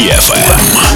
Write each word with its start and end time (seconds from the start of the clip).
EFM. 0.00 0.89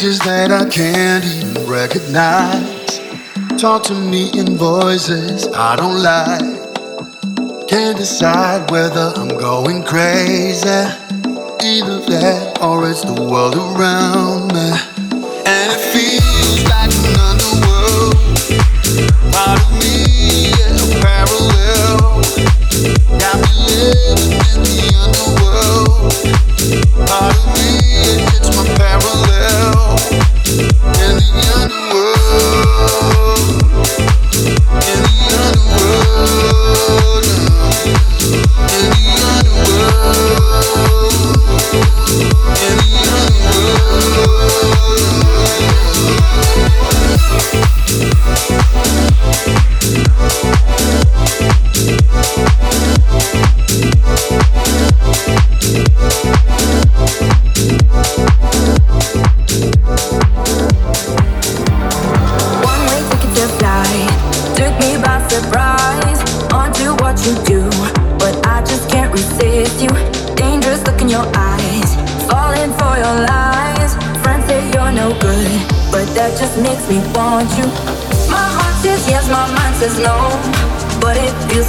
Faces 0.00 0.18
that 0.20 0.50
I 0.50 0.66
can't 0.66 1.22
even 1.22 1.68
recognize. 1.68 3.00
Talk 3.60 3.82
to 3.82 3.94
me 3.94 4.30
in 4.32 4.56
voices 4.56 5.46
I 5.48 5.76
don't 5.76 6.00
like. 6.00 7.68
Can't 7.68 7.98
decide 7.98 8.70
whether 8.70 9.12
I'm 9.14 9.28
going 9.28 9.82
crazy. 9.82 10.64
Either 11.60 12.00
that 12.08 12.58
or 12.62 12.88
it's 12.88 13.04
the 13.04 13.12
world 13.12 13.56
around 13.56 14.54
me. 14.56 14.72
And 15.44 15.68
it 15.68 15.82
feels 15.92 16.64
like 16.72 16.88
an 17.04 17.20
underworld. 17.28 18.16
Part 19.36 19.60
of 19.60 19.68
me 19.84 20.48
a 20.56 20.96
parallel. 21.04 22.24
Got 23.20 23.36
me 23.44 23.52
living 23.68 24.32
in 24.48 24.64
the 24.64 24.80
underworld. 25.04 26.08
Part 27.06 27.39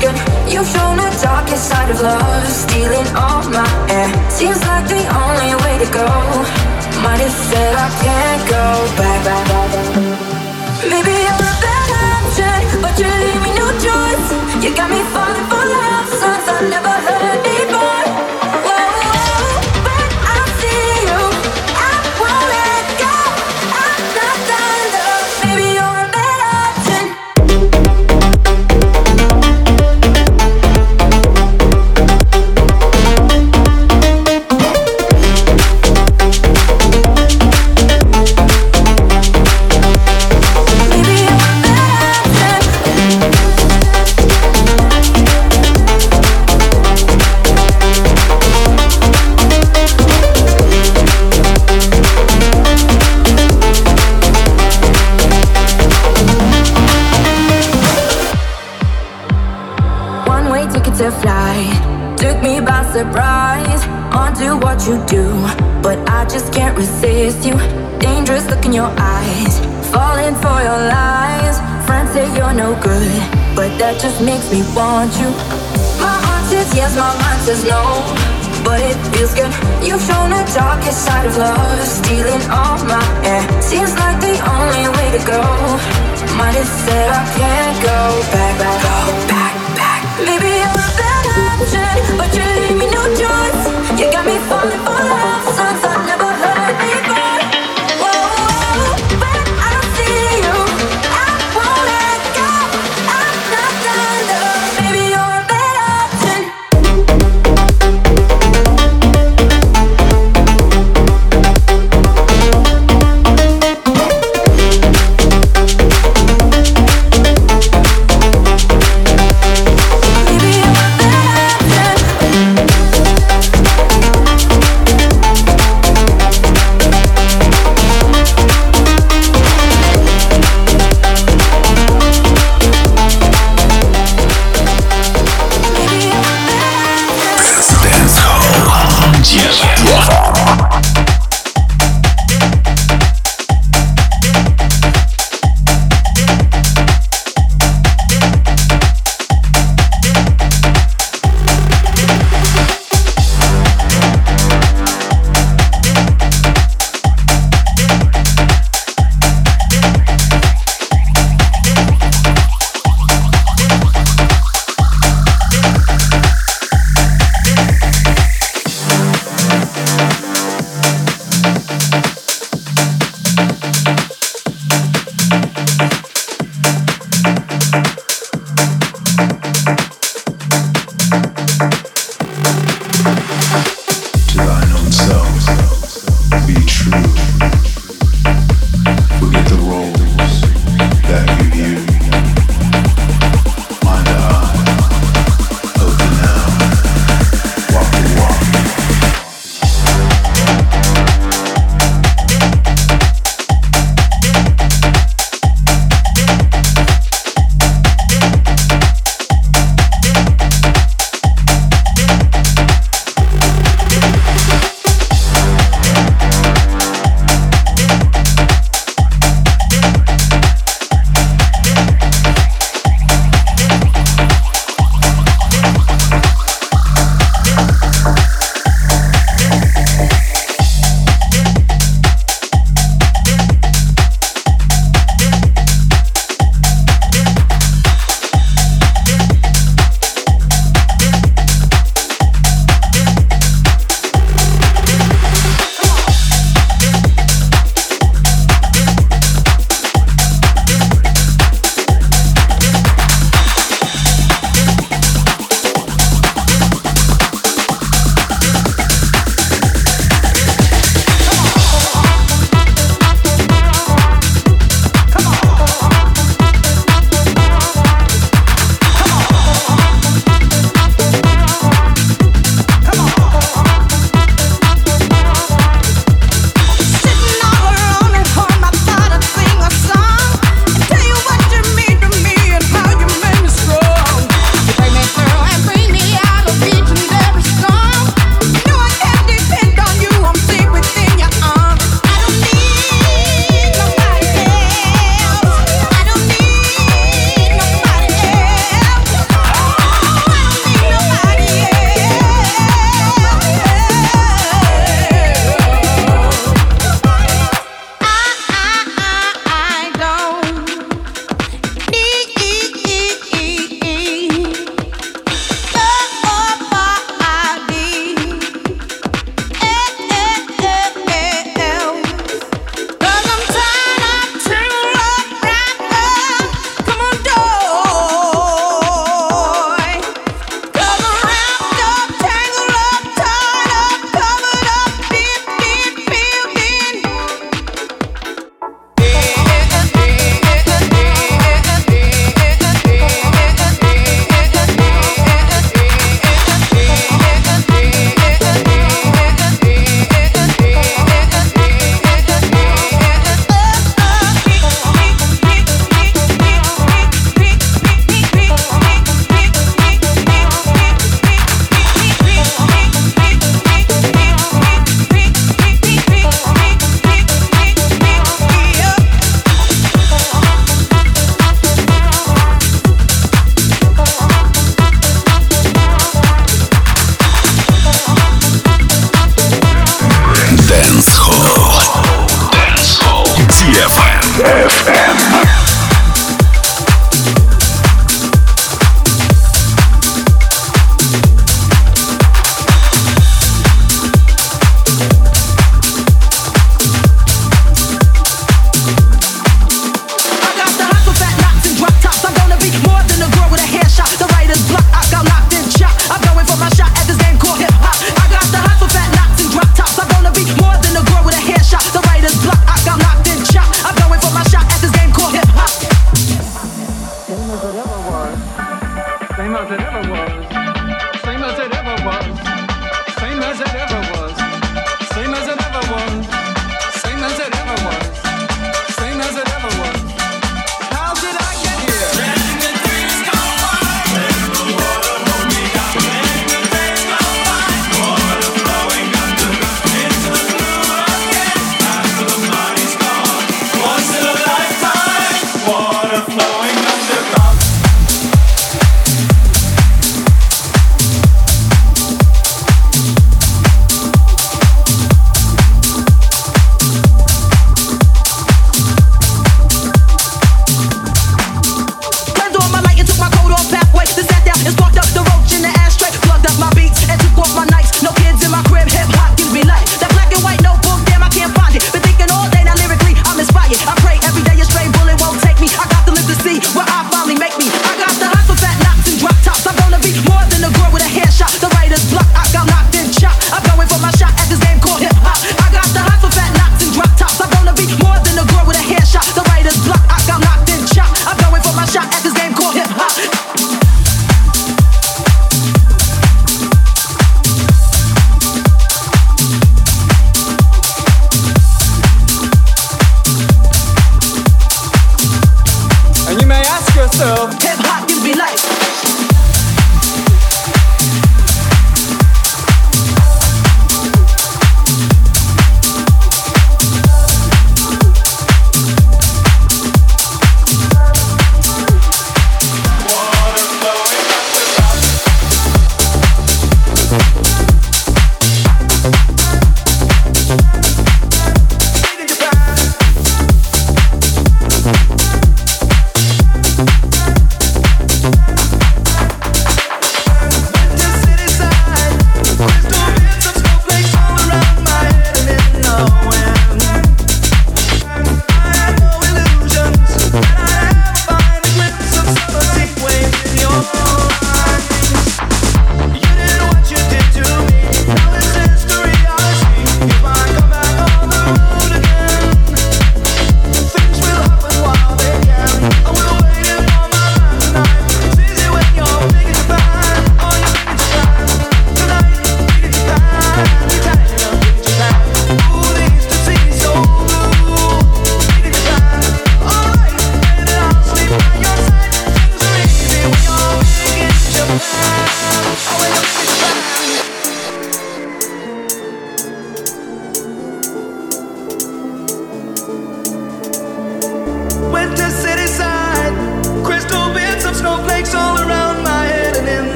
good. 0.00 0.16
You've 0.46 0.66
shown 0.66 0.96
the 0.96 1.10
darkest 1.22 1.68
side 1.68 1.90
of 1.90 2.00
love, 2.00 2.46
stealing 2.46 3.06
all 3.14 3.42
my 3.50 3.68
air. 3.90 4.08
Seems 4.30 4.60
like 4.66 4.86
the 4.86 5.02
only 5.24 5.52
way 5.62 5.74
to 5.82 5.88
go. 5.90 6.08
Might 7.02 7.20
have 7.26 7.38
said 7.50 7.72
I 7.74 7.88
can't 8.02 8.42
go 8.48 8.64
back. 8.98 9.20
back, 9.26 9.44
back. 9.48 9.70
Maybe 10.92 11.14
you're 11.26 11.46
a 11.50 11.54
bad 11.64 11.90
option, 12.14 12.58
but 12.82 12.94
you 13.00 13.10
leave 13.22 13.42
me 13.46 13.52
no 13.58 13.66
choice. 13.86 14.28
You 14.62 14.70
got 14.74 14.88
me 14.90 15.02
falling 15.14 15.46
for 15.50 15.62
love 15.74 16.08
songs 16.20 16.46
I 16.54 16.58
never 16.74 16.97
just 74.00 74.22
makes 74.22 74.46
me 74.52 74.62
want 74.74 75.10
you. 75.18 75.26
My 75.98 76.14
heart 76.22 76.46
says 76.46 76.70
yes, 76.74 76.94
my 76.94 77.10
mind 77.18 77.40
says 77.42 77.64
no, 77.66 77.82
but 78.62 78.78
it 78.78 78.94
feels 79.10 79.34
good. 79.34 79.50
You've 79.82 80.02
shown 80.02 80.30
the 80.30 80.42
darkest 80.54 81.02
side 81.04 81.26
of 81.26 81.36
love, 81.36 81.82
stealing 81.82 82.42
all 82.46 82.78
my 82.86 83.02
air. 83.26 83.42
Seems 83.60 83.94
like 83.98 84.20
the 84.22 84.38
only 84.38 84.86
way 84.94 85.08
to 85.18 85.20
go. 85.26 85.42
Might 86.38 86.54
have 86.54 86.72
said 86.86 87.10
I 87.10 87.26
can't 87.34 87.76
go 87.82 87.98
back, 88.30 88.54
back, 88.62 88.78
go 88.86 88.98
back, 89.26 89.54
back. 89.74 90.00
Maybe 90.22 90.46
you're 90.46 90.78
a 90.78 90.90
bad 90.94 91.24
option, 91.58 91.94
but 92.14 92.30
you 92.30 92.46
leave 92.46 92.78
me 92.78 92.86
no 92.86 93.02
choice. 93.18 93.62
You 93.98 94.06
got 94.14 94.24
me 94.24 94.38
falling 94.46 94.78
for 94.86 94.94
love 94.94 95.37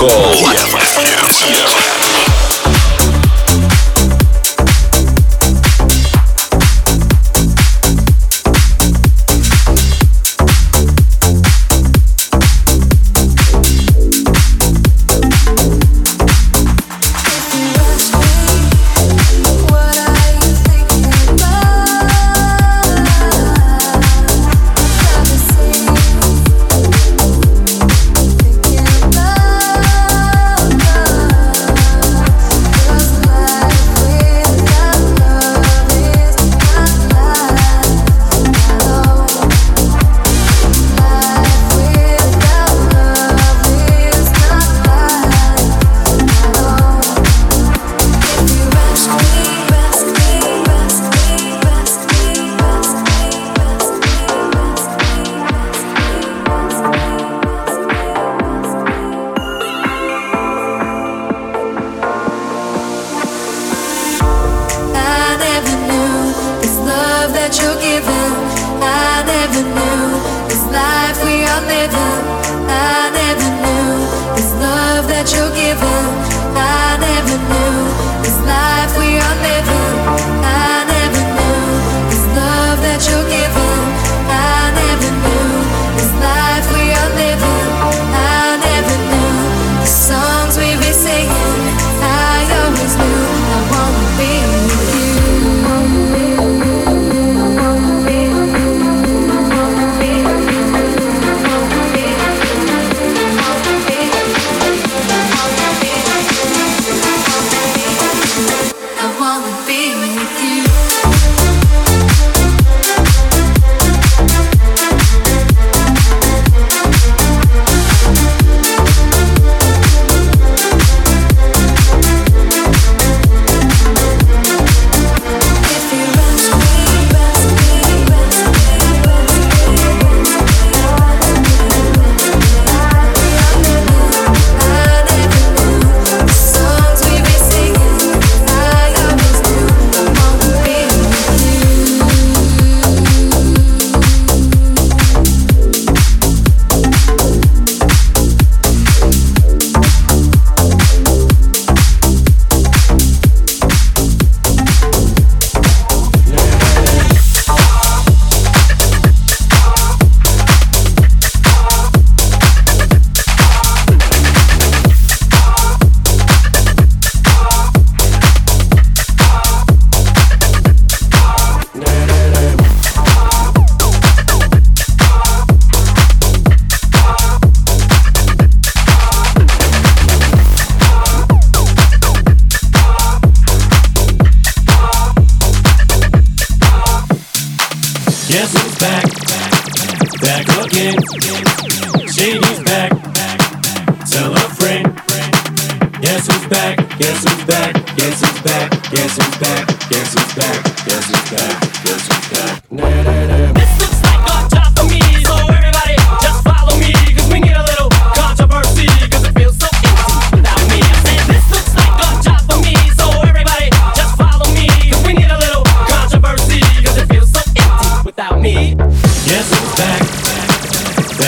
Hall. 0.00 0.40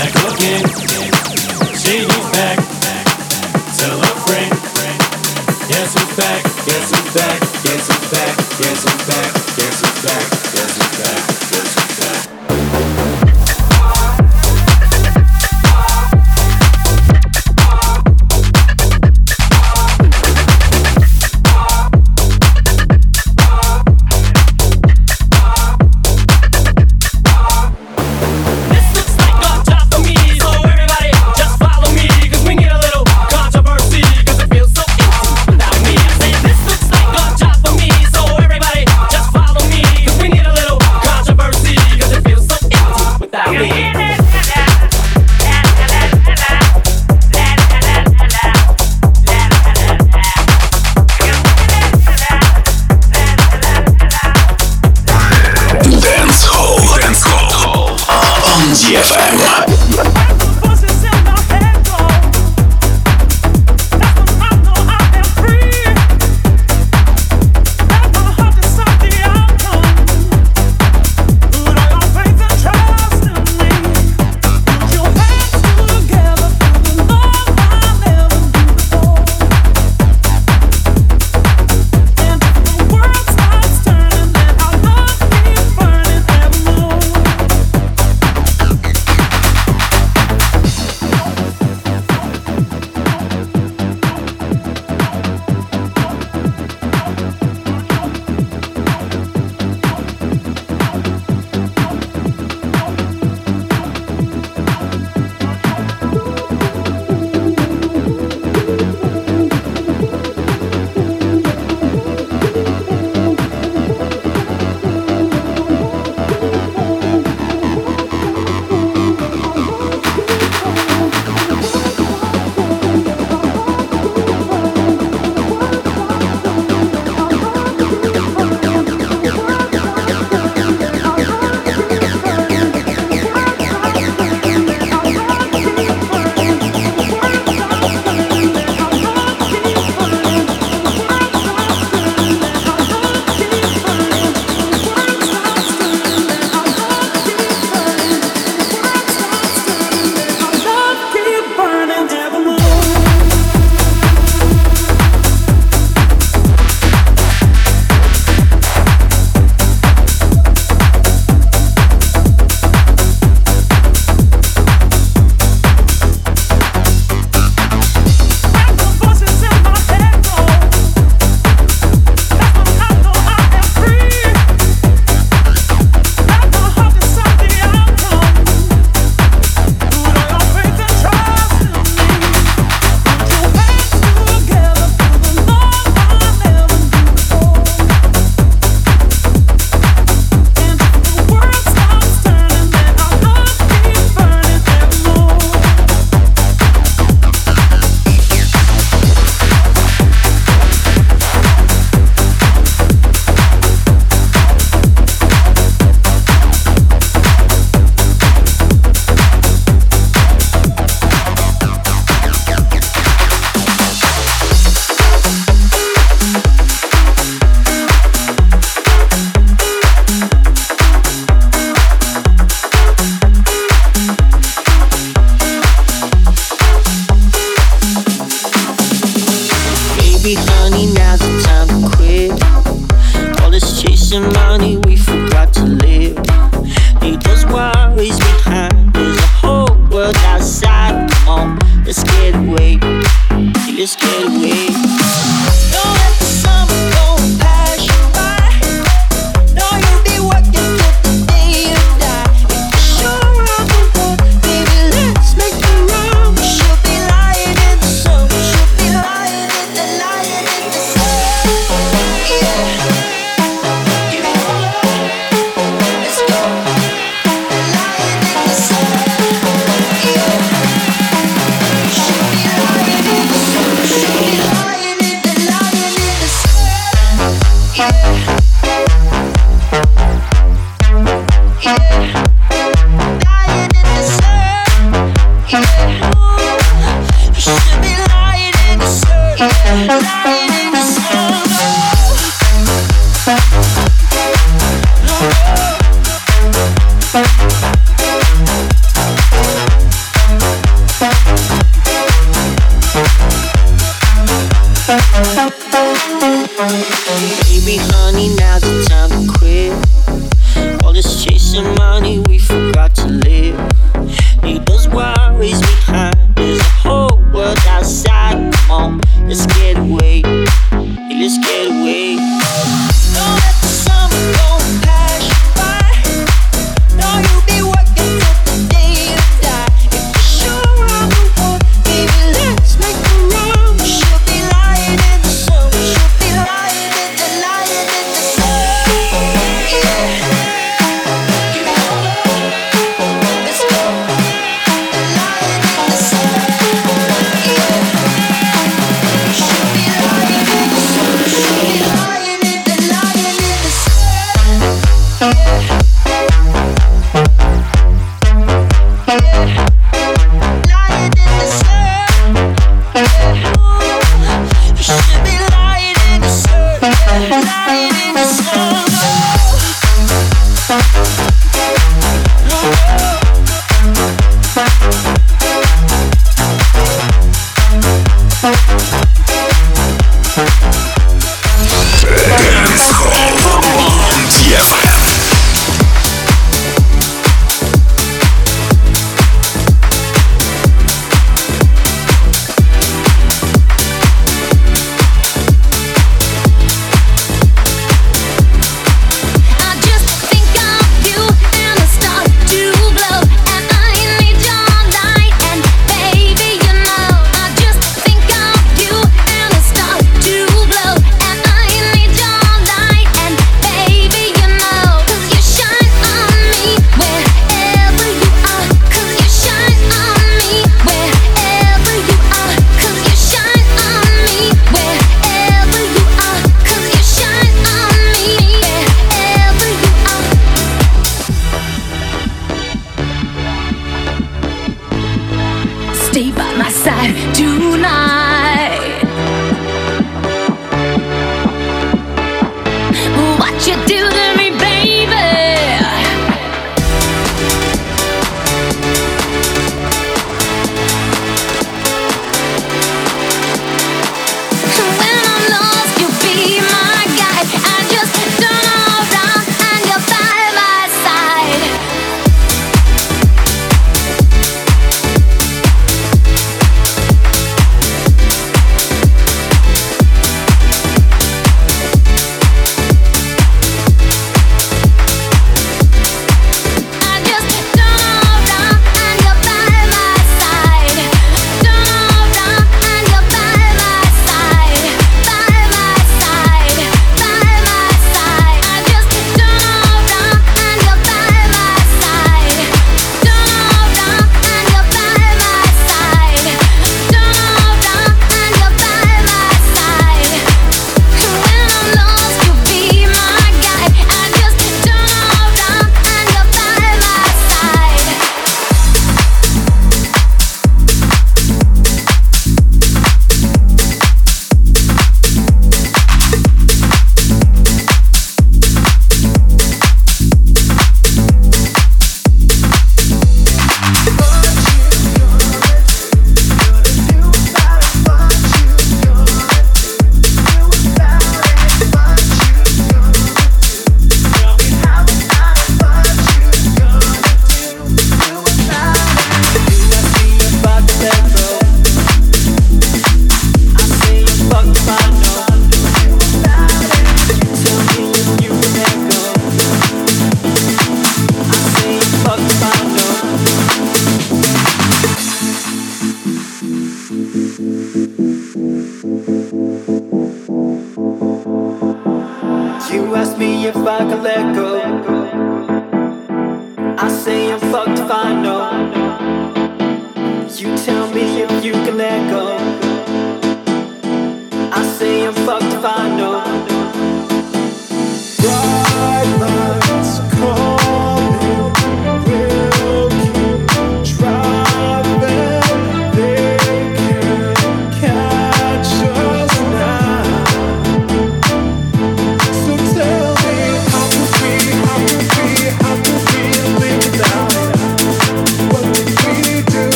back 0.00 0.14
looking. 0.24 0.66
See 1.76 2.00
you 2.00 2.08
back. 2.32 2.58
Tell 3.76 4.00
a 4.00 4.12
friend. 4.24 4.52
Yes, 5.68 5.92
he's 5.94 6.16
back. 6.16 6.44
Yes, 6.66 6.90
he's 6.90 7.14
back. 7.14 7.49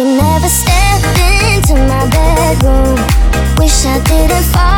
She 0.00 0.06
never 0.06 0.48
stepped 0.48 1.18
into 1.18 1.74
my 1.74 2.06
bedroom. 2.08 2.96
Wish 3.58 3.84
I 3.84 4.00
didn't 4.06 4.44
fall. 4.44 4.69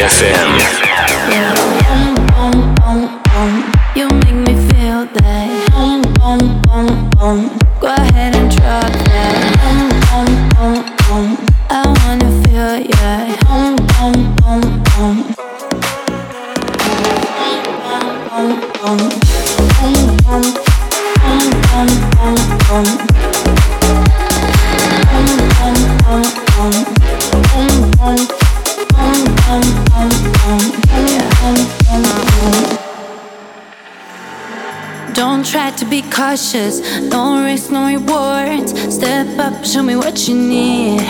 FM. 0.00 0.77
cautious. 36.48 36.80
No 37.10 37.44
risk, 37.44 37.70
no 37.70 37.86
rewards. 37.86 38.72
Step 38.94 39.38
up, 39.38 39.64
show 39.64 39.82
me 39.82 39.96
what 39.96 40.28
you 40.28 40.34
need. 40.34 41.00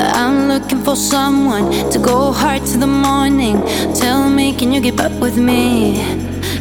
I'm 0.00 0.48
looking 0.48 0.82
for 0.82 0.96
someone 0.96 1.70
to 1.90 1.98
go 1.98 2.32
hard 2.32 2.64
to 2.66 2.78
the 2.78 2.86
morning. 2.86 3.62
Tell 3.94 4.28
me, 4.28 4.54
can 4.54 4.72
you 4.72 4.80
keep 4.80 5.00
up 5.00 5.12
with 5.20 5.36
me? 5.36 6.02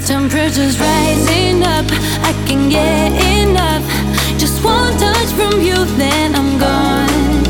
Temperatures 0.06 0.80
rising 0.80 1.64
up, 1.64 1.86
I 2.30 2.34
can 2.48 2.70
get 2.70 3.12
enough. 3.38 3.84
Just 4.38 4.64
one 4.64 4.94
touch 4.98 5.32
from 5.34 5.62
you, 5.62 5.86
then 5.98 6.36
I'm 6.36 6.60
gone. 6.60 7.44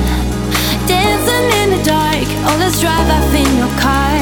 Dancing 0.88 1.48
in 1.62 1.70
the 1.76 1.84
dark, 1.84 2.28
oh, 2.48 2.58
let's 2.60 2.80
drive 2.80 3.10
off 3.10 3.34
in 3.34 3.52
your 3.58 3.74
car. 3.80 4.16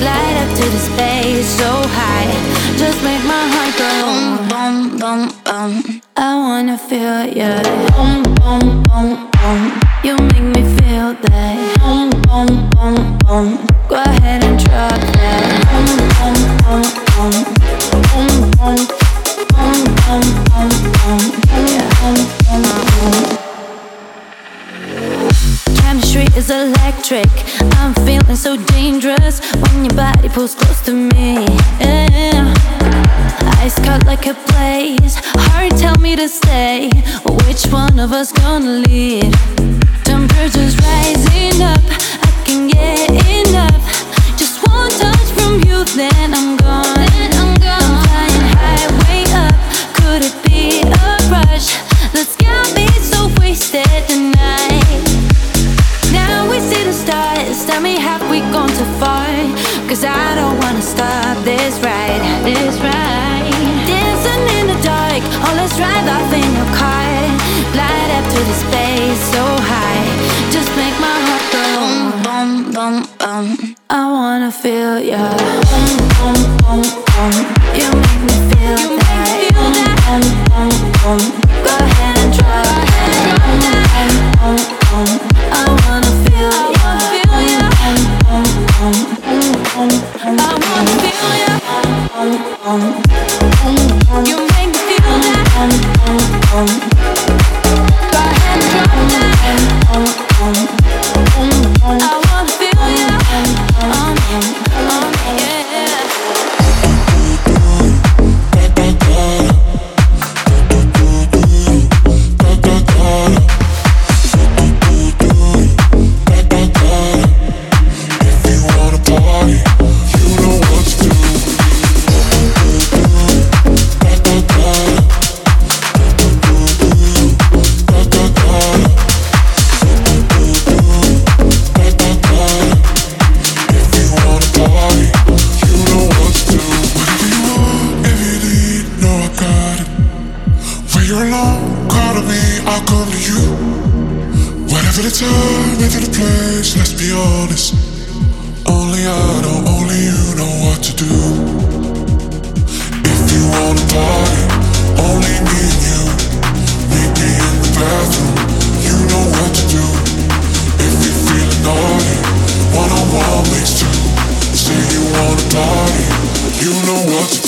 Glide 0.00 0.36
up 0.42 0.50
to 0.58 0.64
the 0.74 0.82
space 0.90 1.46
so 1.46 1.70
high, 1.98 2.30
just 2.76 2.98
make 3.04 3.22
my 3.24 3.44
heart 3.52 3.78
go 3.78 4.41
bum 5.02 5.34
bum. 5.44 6.00
I 6.16 6.36
wanna 6.38 6.78
feel 6.78 7.26
your 7.26 7.60
bum 7.90 8.22
bum 8.38 8.84
bum 8.84 9.30
bum. 9.32 9.58
You 10.04 10.14
make 10.30 10.46
me 10.54 10.62
feel 10.76 11.14
that 11.24 11.54
bum 11.82 12.10
bum 12.22 12.70
bum 12.70 13.18
bum. 13.26 13.46
Go 13.88 13.96
ahead 13.96 14.44
and 14.44 14.56
drop 14.62 15.00
that 15.18 15.42
bum 15.72 15.88
bum 16.14 16.38
bum 16.62 16.82
bum 17.10 17.34
bum 18.14 18.30
bum 18.58 18.78
bum 19.26 20.22
bum 20.46 20.70
bum 20.94 21.18
bum 22.46 22.72
Chemistry 25.82 26.26
is 26.36 26.48
electric. 26.48 27.26
I'm 27.80 27.92
feeling 28.06 28.36
so 28.36 28.56
dangerous 28.56 29.40
when 29.62 29.84
your 29.84 29.94
body 29.94 30.28
pulls 30.28 30.54
close 30.54 30.80
to 30.82 30.92
me. 30.92 31.44
Yeah. 31.80 32.61
Eyes 33.62 33.76
cut 33.76 34.04
like 34.06 34.26
a 34.26 34.34
blaze. 34.50 35.14
Heart 35.46 35.78
tell 35.78 35.96
me 35.98 36.16
to 36.16 36.28
stay. 36.28 36.90
Which 37.46 37.64
one 37.66 38.00
of 38.00 38.10
us 38.10 38.32
gonna 38.32 38.82
lead? 38.88 39.32
Temperatures 40.02 40.74
rising 40.82 41.62
up. 41.62 41.84
I 42.26 42.30
can 42.44 42.66
get 42.66 43.08
enough. 43.38 43.84
Just 44.36 44.66
one 44.66 44.90
touch 44.90 45.28
from 45.38 45.62
you 45.62 45.84
then 45.94 46.34
I'm 46.34 46.41
feel 74.62 75.00
ya. 75.00 75.34
Yeah. 75.34 75.61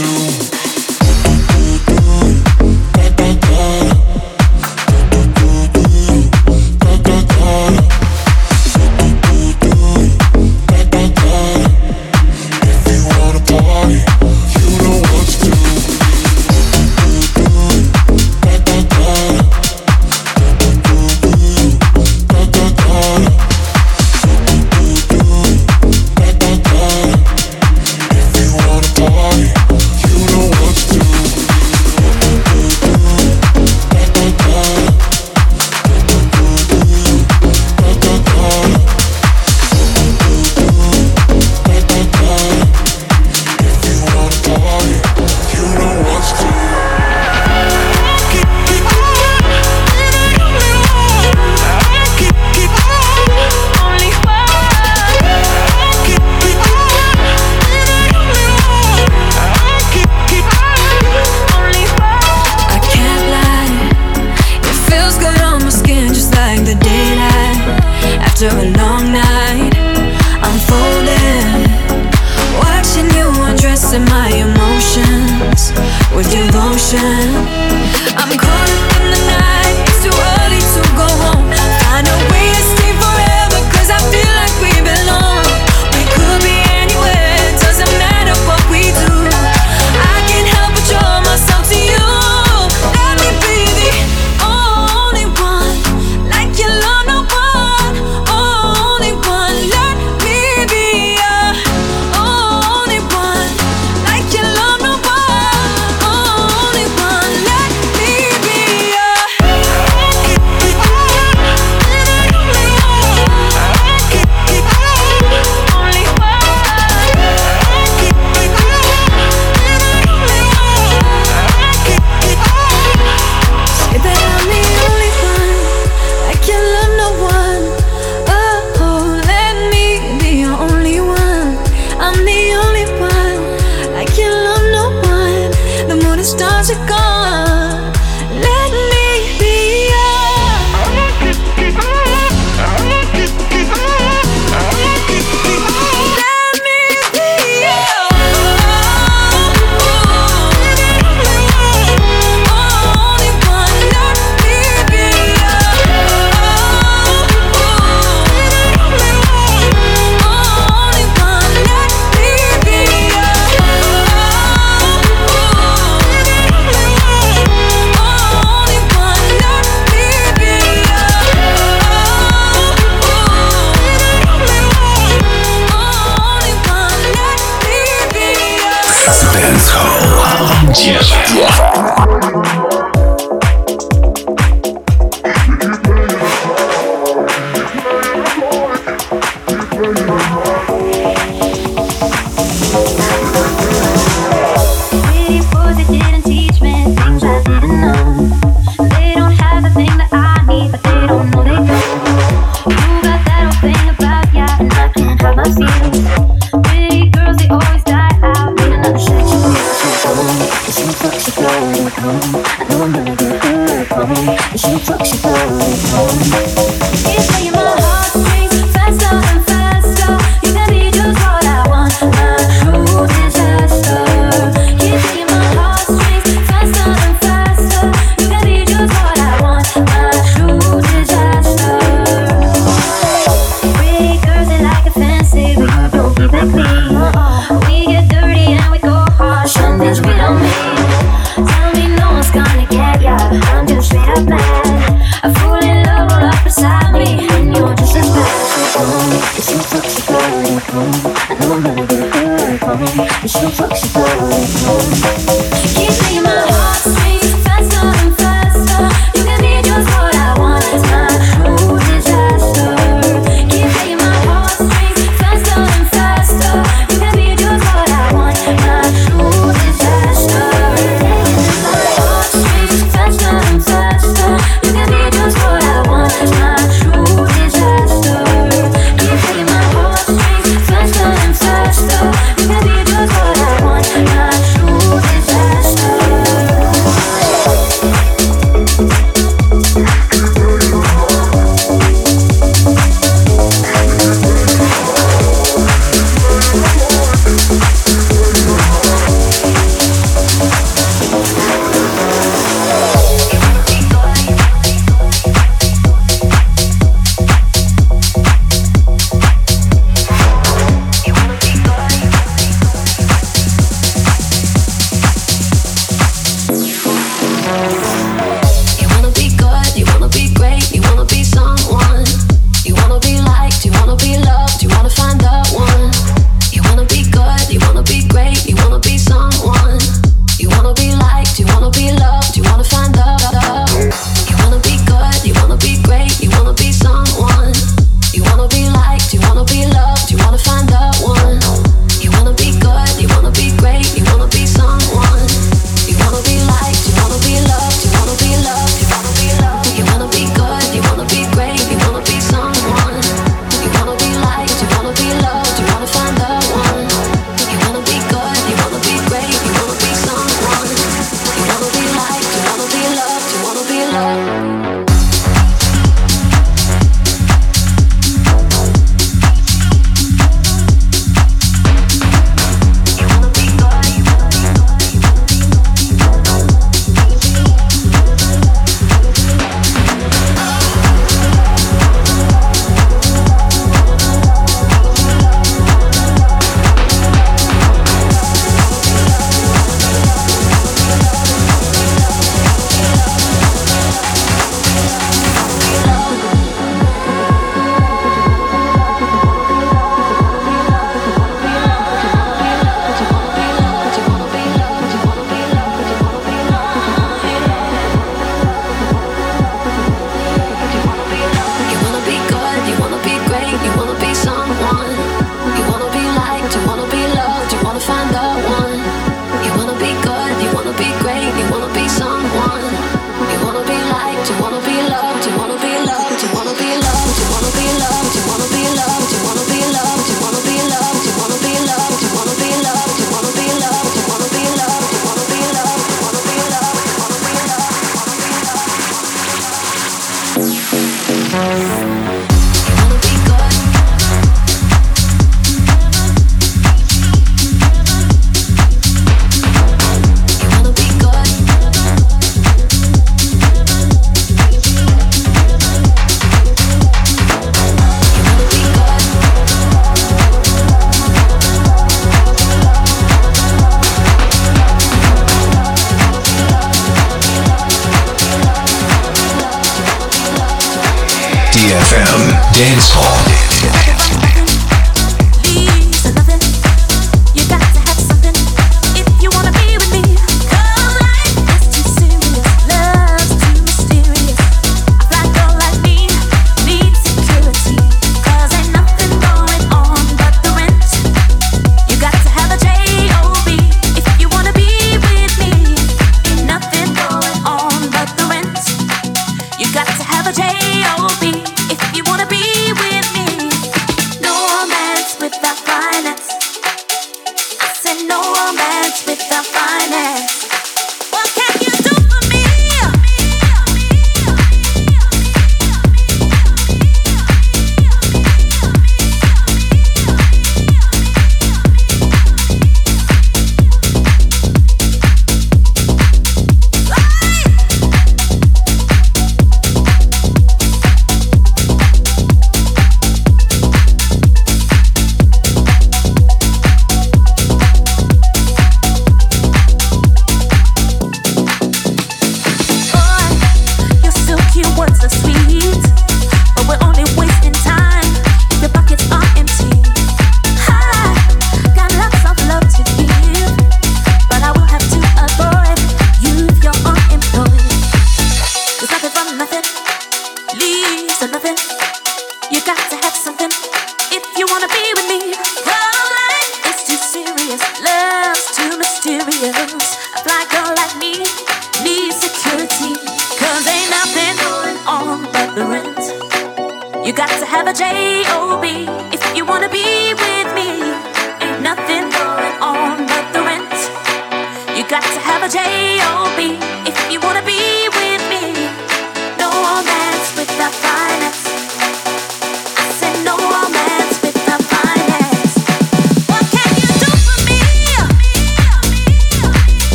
do 0.00 0.49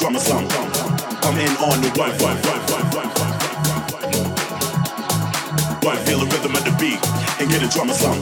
drummer 0.00 0.18
song. 0.18 0.48
I'm 1.28 1.36
in 1.36 1.52
on 1.60 1.76
the 1.84 1.92
wife, 2.00 2.16
wife, 2.24 2.40
wife, 2.48 2.72
wife, 2.72 2.88
wife, 2.96 3.20
wife. 3.20 3.36
Wife, 5.84 6.00
feel 6.08 6.20
the 6.20 6.26
rhythm 6.32 6.56
of 6.56 6.64
the 6.64 6.72
beat 6.80 6.96
and 7.36 7.50
get 7.50 7.60
a 7.62 7.68
drummer 7.68 7.92
song. 7.92 8.16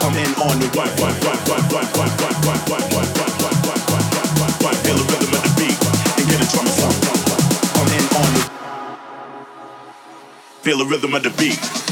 I'm 0.00 0.16
in 0.16 0.32
on 0.40 0.56
the 0.64 0.68
wife, 0.72 0.96
wife, 0.96 1.20
wife, 1.20 1.44
wife, 1.44 1.68
wife, 1.68 1.92
wife, 1.92 2.16
wife, 2.24 2.48
wife, 2.48 2.88
wife, 2.88 2.96
wife, 2.96 3.12
wife, 3.20 3.52
wife, 3.52 3.68
wife, 3.68 3.84
wife, 3.92 4.32
wife, 4.40 4.64
wife. 4.64 4.80
Feel 4.80 4.96
the 4.96 5.04
rhythm 5.12 5.28
of 5.36 5.44
the 5.44 5.52
beat 5.60 5.76
and 5.76 6.24
get 6.24 6.40
a 6.40 6.48
drummer 6.48 6.72
sound. 6.72 6.96
I'm 7.76 7.92
in 7.92 8.04
on 8.16 8.30
the. 8.32 8.42
Feel 10.64 10.78
the 10.78 10.86
rhythm 10.88 11.12
of 11.12 11.22
the 11.22 11.30
beat. 11.36 11.83